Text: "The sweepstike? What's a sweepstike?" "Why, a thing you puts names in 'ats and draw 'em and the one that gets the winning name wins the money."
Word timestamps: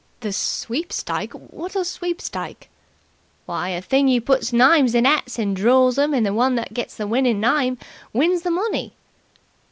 "The 0.21 0.29
sweepstike? 0.29 1.31
What's 1.51 1.75
a 1.75 1.85
sweepstike?" 1.85 2.69
"Why, 3.45 3.69
a 3.69 3.83
thing 3.83 4.07
you 4.07 4.19
puts 4.19 4.51
names 4.51 4.95
in 4.95 5.05
'ats 5.05 5.37
and 5.37 5.55
draw 5.55 5.91
'em 5.95 6.15
and 6.15 6.25
the 6.25 6.33
one 6.33 6.55
that 6.55 6.73
gets 6.73 6.95
the 6.97 7.05
winning 7.05 7.39
name 7.39 7.77
wins 8.11 8.41
the 8.41 8.49
money." 8.49 8.93